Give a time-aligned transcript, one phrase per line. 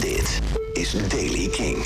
[0.00, 0.40] Dit
[0.72, 1.76] is Daily King.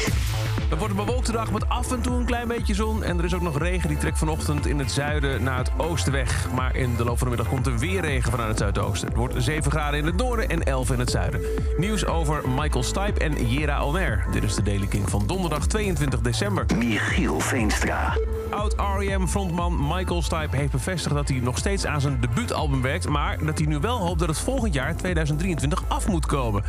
[0.68, 3.02] Het wordt een bewolkte dag met af en toe een klein beetje zon.
[3.02, 6.12] En er is ook nog regen die trekt vanochtend in het zuiden naar het oosten
[6.12, 6.50] weg.
[6.54, 9.08] Maar in de loop van de middag komt er weer regen vanuit het zuidoosten.
[9.08, 11.40] Het wordt 7 graden in het noorden en 11 in het zuiden.
[11.76, 14.26] Nieuws over Michael Stipe en Jera Alner.
[14.32, 16.64] Dit is de Daily King van donderdag 22 december.
[16.76, 18.16] Michiel Veenstra.
[18.52, 23.08] Oud-R.E.M.-frontman Michael Stipe heeft bevestigd dat hij nog steeds aan zijn debuutalbum werkt...
[23.08, 26.62] maar dat hij nu wel hoopt dat het volgend jaar, 2023, af moet komen.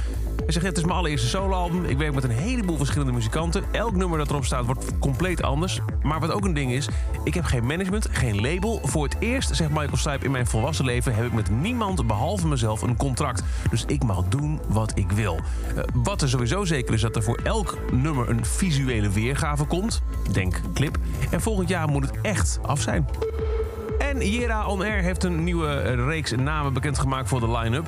[0.44, 1.86] Hij zegt, het is mijn allereerste soloalbum.
[1.86, 3.64] Ik werk met een heleboel verschillende muzikanten.
[3.72, 5.80] Elk nummer dat erop staat wordt compleet anders.
[6.02, 6.88] Maar wat ook een ding is,
[7.24, 8.80] ik heb geen management, geen label.
[8.84, 11.16] Voor het eerst, zegt Michael Stipe, in mijn volwassen leven...
[11.16, 13.44] heb ik met niemand behalve mezelf een contract.
[13.70, 15.40] Dus ik mag doen wat ik wil.
[15.76, 20.02] Uh, wat er sowieso zeker is, dat er voor elk nummer een visuele weergave komt.
[20.32, 20.98] Denk clip.
[21.30, 23.08] En volgend jaar moet het echt af zijn.
[23.98, 27.88] En Jera On Air heeft een nieuwe reeks namen bekendgemaakt voor de line-up.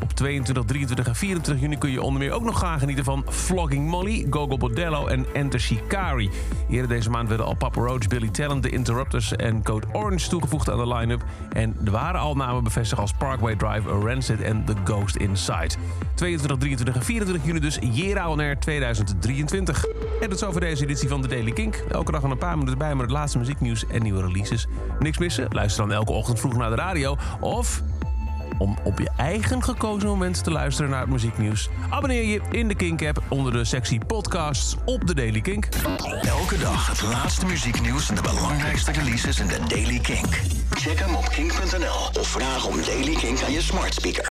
[0.00, 3.24] Op 22, 23 en 24 juni kun je onder meer ook nog gaan genieten van
[3.28, 6.30] Flogging Molly, Gogo Bordello en Enter Shikari.
[6.70, 10.70] Eerder deze maand werden al Papa Roach, Billy Talent, The Interrupters en Code Orange toegevoegd
[10.70, 11.24] aan de line-up.
[11.52, 15.74] En er waren al namen bevestigd als Parkway Drive, Rancid en The Ghost Inside.
[16.14, 19.84] 22, 23 en 24 juni dus Jera On Air 2023.
[20.20, 21.74] En dat is over deze editie van The Daily Kink.
[21.90, 24.66] Elke dag een paar minuten bij met het laatste muzieknieuws en nieuwe releases.
[24.98, 25.46] Niks missen?
[25.50, 27.82] Luister dan elke ochtend vroeg naar de radio of
[28.58, 31.68] om op je eigen gekozen moment te luisteren naar het muzieknieuws.
[31.90, 35.68] Abonneer je in de Kink-app onder de sectie podcasts op de Daily Kink.
[36.22, 40.40] Elke dag het laatste muzieknieuws en de belangrijkste releases in de Daily Kink.
[40.70, 44.24] Check hem op kink.nl of vraag om Daily Kink aan je smart speaker.